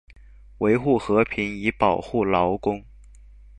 [0.57, 2.83] 維護和平以保護勞工